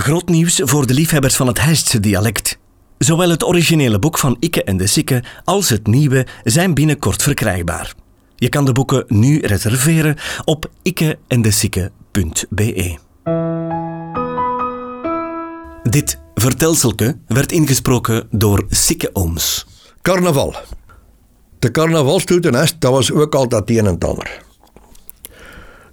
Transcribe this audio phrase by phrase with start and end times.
[0.00, 2.58] Groot nieuws voor de liefhebbers van het Heistse dialect.
[2.98, 7.94] Zowel het originele boek van Ikke en de Sikke als het nieuwe zijn binnenkort verkrijgbaar.
[8.36, 12.98] Je kan de boeken nu reserveren op ikkeendesikke.be.
[15.82, 19.66] Dit vertelselke werd ingesproken door Sikke Ooms.
[20.02, 20.54] Carnaval.
[21.58, 24.42] De carnavalstoet in Est, dat was ook altijd een en ander.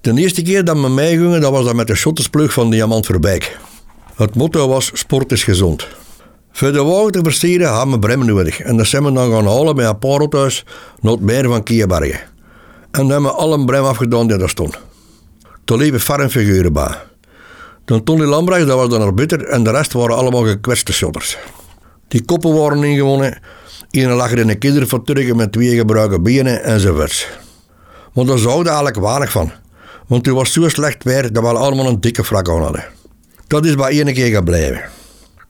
[0.00, 3.58] De eerste keer dat we meegingen, dat was dat met de schottersplug van Diamant Verbijk.
[4.16, 5.86] Het motto was sport is gezond.
[6.52, 8.60] Voor de wagen te versieren hadden we bremmen nodig.
[8.60, 10.64] En dat zijn we dan gaan halen met een paar auto's
[11.00, 12.20] naar het meer van Kiebergen.
[12.90, 14.78] En dan hebben we alle brem afgedaan die daar stond.
[15.64, 16.94] Toen liepen farmfiguren bij.
[17.84, 21.38] Toen Tony Lambrecht, dat was dan arbiter en de rest waren allemaal gekwetste shotters.
[22.08, 23.38] Die koppen waren ingewonnen.
[23.90, 27.28] Eén lag er in een kinderverturken met twee gebruiken benen enzovoorts.
[28.12, 29.52] Maar daar zouden eigenlijk weinig van.
[30.06, 32.95] Want toen was zo slecht weer dat we allemaal een dikke frak hadden.
[33.46, 34.80] Dat is bij één keer gebleven.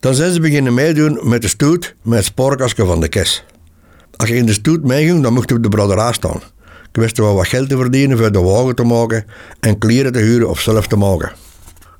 [0.00, 3.44] Dan zijn ze beginnen meedoen met de stoet met het spoorkastje van de kes.
[4.16, 6.40] Als je in de stoet meeging, dan mocht je op de braderaar staan.
[6.92, 9.24] Ik wist wel wat geld te verdienen voor de wagen te maken
[9.60, 11.32] en kleren te huren of zelf te maken.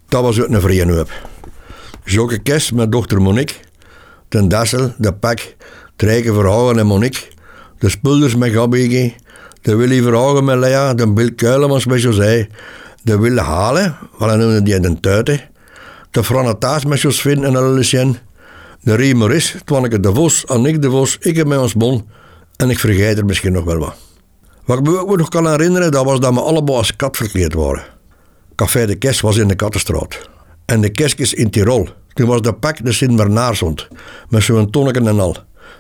[0.09, 1.11] Dat was ook een vrije hoop.
[2.05, 3.55] Joke Kes met dochter Monique,
[4.29, 5.55] ten Dassel, de Pak,
[5.97, 7.21] Trijke Verhagen en Monique,
[7.79, 9.13] de Spulders met Gabbeke,
[9.63, 12.49] de Willy Verhagen met Lea, de Bill Kuilemans met José,
[13.03, 15.41] de Wille Halen, wat noemden die de Tuiten,
[16.13, 18.19] de Franne Taas met Josfin en Lucien,
[18.81, 22.09] de Rie Maurice, Twanneke de Vos, Annick de Vos, ik heb met ons bon
[22.57, 23.95] en ik vergeet er misschien nog wel wat.
[24.65, 27.55] Wat ik me ook nog kan herinneren, dat was dat we allemaal als kat verkleed
[27.55, 27.83] waren.
[28.55, 30.29] Café de Kes was in de Kattenstraat.
[30.65, 31.89] En de Keskes in Tirol.
[32.13, 33.89] Toen was de pak de Sint Bernaarsond,
[34.29, 35.37] met zo'n tonneken en al.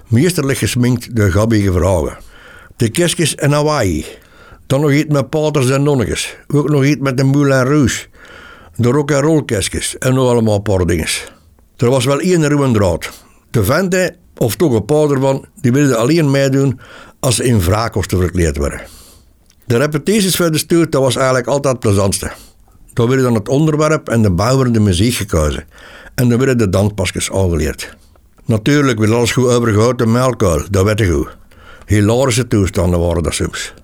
[0.08, 2.16] Meesterlijk gesminkt de gabbige vrouwen.
[2.76, 4.06] De Keskes en Hawaii.
[4.66, 6.36] Dan nog iets met paters en nonnetjes.
[6.46, 8.06] Ook nog iets met de Moulin Rouge.
[8.76, 9.42] De rock en roll
[9.98, 11.08] en nog allemaal een paar dingen.
[11.76, 13.10] Er was wel één ruwe draad.
[13.50, 16.80] De venten, of toch een paar ervan, die wilden alleen meedoen
[17.20, 18.80] als ze in wraakkosten verkleed werden.
[19.64, 22.32] De repetities voor de stuur, dat was eigenlijk altijd het plezantste.
[22.92, 25.64] Daar werden dan het onderwerp en de bouwer de muziek gekozen.
[26.14, 27.96] En dan werden de danspasjes aangeleerd.
[28.44, 31.36] Natuurlijk werd alles goed overgehouden melkuil, dat werd goed.
[31.86, 33.74] Hilarische toestanden waren dat soms.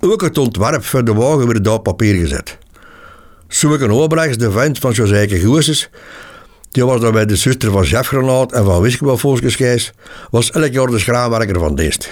[0.00, 2.58] Ook het ontwerp voor de wagen werd op papier gezet.
[3.54, 5.90] Sommige Obrechts, de vent van Joseike Goeses,
[6.70, 9.18] die was dan bij de zuster van Jeff en van Wiskebel
[10.30, 12.10] was elk jaar de schraanwerker van dienst.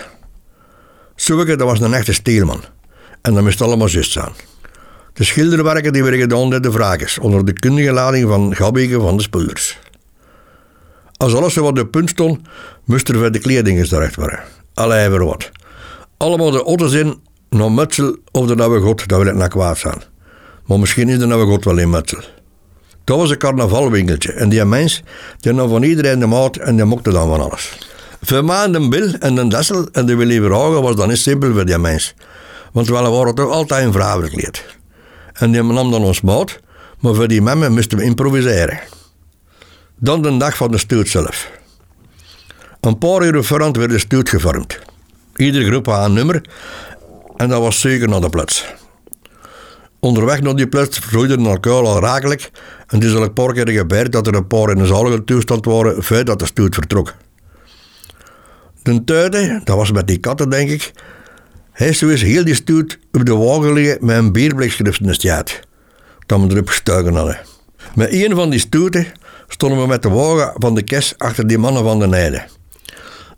[1.16, 2.64] Sommige, dat was een echte steelman.
[3.22, 4.32] En dat moest allemaal juist zijn.
[5.12, 9.16] De schilderwerken die werden gedaan door de vrakers, onder de kundige lading van Gabbeke van
[9.16, 9.78] de Spulders.
[11.16, 12.40] Als alles wat op punt stond,
[12.84, 14.40] moest er voor de kleding gezorgd worden.
[14.74, 15.50] Allee, voor wat.
[16.16, 19.78] Allemaal de otters in, naar Mutsel of de Nauwe God, dat wil ik naar kwaad
[19.78, 20.11] zijn.
[20.66, 22.20] Maar misschien is de Nauwe God wel in Mutsel.
[23.04, 25.02] Dat was een carnavalwinkeltje en die mens,
[25.40, 27.78] die nam van iedereen de maat en die mokte dan van alles.
[28.20, 31.64] Voor mij en en de Dessel en de Willy Verhagen was dan niet simpel voor
[31.64, 32.14] die mens.
[32.72, 34.64] Want we waren toch altijd in vrouw verkleed.
[35.32, 36.60] En die nam dan ons maat,
[37.00, 38.80] maar voor die memmen moesten we improviseren.
[39.96, 41.50] Dan de dag van de stoet zelf.
[42.80, 44.78] Een paar uur voorhand werd de stoet gevormd.
[45.36, 46.42] Iedere groep had een nummer
[47.36, 48.64] en dat was zeker naar de plaats.
[50.04, 52.50] Onderweg naar die plaats vloeide elkaar al rakelijk
[52.86, 55.24] en het is al een paar keer gebeurd dat er een paar in een zalige
[55.24, 57.14] toestand waren voordat de stoet vertrok.
[58.82, 60.92] De tweede, dat was met die katten denk ik,
[61.72, 65.14] hij zo eens heel die stoet op de wagen liggen met een bierblikschrift in de
[65.14, 65.60] straat.
[66.26, 67.40] Dat we erop gestuigen hadden.
[67.94, 69.06] Met een van die stoeten
[69.48, 72.44] stonden we met de wagen van de kes achter die mannen van de Nijden.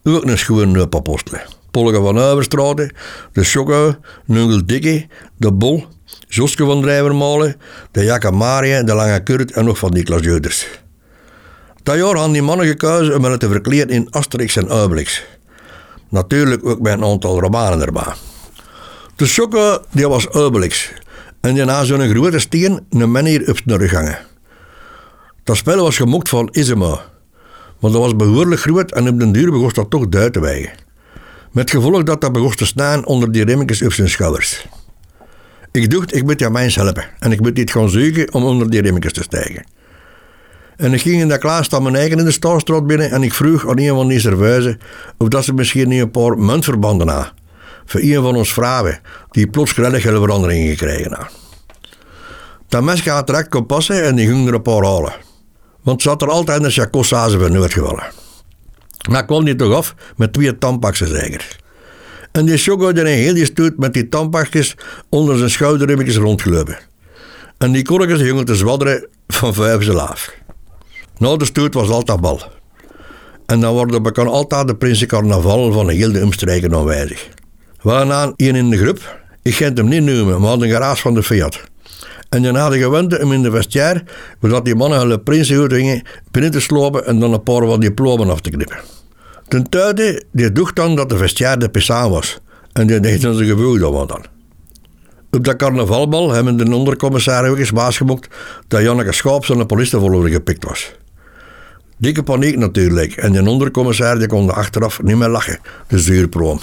[0.02, 1.42] Ook een schoen apostelen.
[1.70, 2.94] Polge van Uiverstraten,
[3.32, 5.86] de Schokko, Nungel Dikke, de Bol,
[6.28, 7.56] Joske van Drijvermolen,
[7.90, 10.66] de Jacke Maria, de Lange Kurt en nog van Niklas Jeuders.
[11.82, 15.24] Dat jaar hadden die mannen gekozen om het te verkleden in Asterix en Obelix.
[16.08, 18.12] Natuurlijk ook met een aantal romanen erbij.
[19.16, 20.92] De Schokko, die was Obelix.
[21.40, 24.18] En die na zo'n grote steen een manier op rug hangen.
[25.44, 27.00] Dat spel was gemokt van Isema.
[27.80, 30.70] Maar dat was behoorlijk groot en op den duur begon dat toch duit te wijgen.
[31.52, 34.66] Met gevolg dat dat begon te staan onder die remmetjes op zijn schouders.
[35.74, 37.04] Ik dacht, ik moet jou mij helpen.
[37.18, 39.64] En ik moet dit gaan zoeken om onder die remmetjes te stijgen.
[40.76, 43.34] En ik ging in dat klaas staan mijn eigen in de Staalstraat binnen en ik
[43.34, 44.80] vroeg aan een van die serveuzen
[45.18, 47.32] of dat ze misschien niet een paar muntverbanden hadden.
[47.84, 49.00] Voor een van ons vrouwen
[49.30, 51.30] die plots grillige veranderingen gekregen had.
[52.68, 55.12] Dat mesje had direct kon passen en die ging er een paar halen.
[55.82, 58.04] Want ze had er altijd een chacossaze voor nooit gevallen.
[59.10, 61.62] Maar kwam die toch af met twee tandpaksen zeker.
[62.34, 64.76] En die Choco die heel die stoet met die tandpakjes
[65.08, 66.78] onder zijn schouderribmetjes rondgelopen.
[67.58, 70.34] En die korkjes jongen te zwadderen van vijf zijn laaf.
[71.18, 72.42] Na de stoet was altijd bal.
[73.46, 77.28] En dan worden bekend altijd de Prinsencarnaval van heel de omstreken aanwezig.
[77.82, 81.14] We hadden een in de groep, ik ga hem niet noemen, maar een garage van
[81.14, 81.60] de Fiat.
[82.28, 84.04] En dan hadden gewend hem in de vestiaire,
[84.40, 87.92] zodat die mannen hun prinsen gingen binnen te slopen en dan een paar van die
[87.92, 88.78] plomen af te knippen.
[89.48, 92.38] Ten tijde, die dacht dan dat de vestiaire de pisaan was.
[92.72, 94.24] En die deed zijn gevoel dat dan.
[95.30, 98.28] Op dat carnavalbal hebben de ondercommissaris ook eens baasgemokt
[98.68, 100.92] dat Janneke Schaaps aan de politie gepikt was.
[101.96, 103.12] Dikke paniek natuurlijk.
[103.12, 105.58] En de ondercommissaris die kon achteraf niet meer lachen.
[105.86, 106.60] De zuurproom.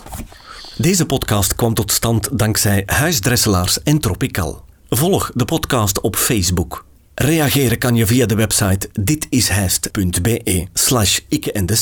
[0.77, 4.65] Deze podcast kwam tot stand dankzij Huisdresselaars en Tropical.
[4.89, 6.85] Volg de podcast op Facebook.
[7.15, 11.75] Reageren kan je via de website ditishijst.be slash ikke en de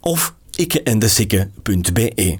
[0.00, 2.38] of ikkeendesikke.be.